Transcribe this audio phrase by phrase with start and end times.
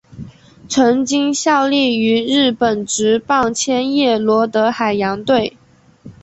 [0.67, 5.55] 曾经效力于日本职棒千叶罗德海洋队。